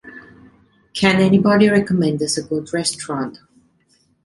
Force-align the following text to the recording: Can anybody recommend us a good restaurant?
Can 0.95 1.21
anybody 1.21 1.69
recommend 1.69 2.23
us 2.23 2.35
a 2.35 2.41
good 2.41 2.73
restaurant? 2.73 3.37